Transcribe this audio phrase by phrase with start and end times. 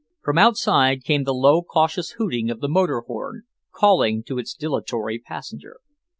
[0.23, 5.19] From outside came the low, cautious hooting of the motor horn, calling to its dilatory
[5.19, 5.77] passenger.